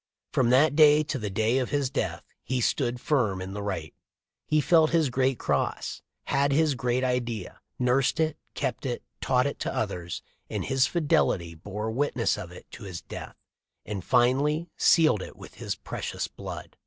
[0.31, 3.93] From that day to the day of his death he stood firm in the right.
[4.47, 9.59] He felt his great cross, had his great idea, nursed it, kept it, taught it
[9.59, 13.35] to others, in his fidelity bore witness of it to his death,
[13.85, 16.77] and finally sealed it with his precious blood."